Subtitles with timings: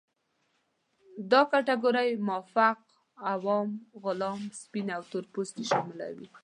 [1.31, 2.79] دا کټګورۍ مافوق،
[3.33, 3.69] عوام،
[4.03, 6.27] غلام، سپین او تور پوستې شاملوي.